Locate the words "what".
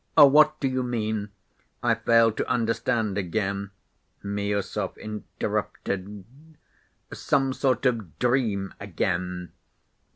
0.17-0.59